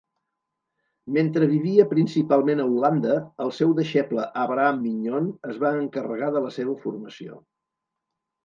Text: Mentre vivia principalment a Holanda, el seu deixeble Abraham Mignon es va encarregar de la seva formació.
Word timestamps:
Mentre 1.17 1.49
vivia 1.51 1.85
principalment 1.91 2.63
a 2.63 2.65
Holanda, 2.69 3.17
el 3.45 3.53
seu 3.59 3.75
deixeble 3.81 4.25
Abraham 4.45 4.81
Mignon 4.87 5.31
es 5.53 5.63
va 5.67 5.75
encarregar 5.83 6.33
de 6.39 6.45
la 6.49 6.51
seva 6.57 6.79
formació. 6.89 7.39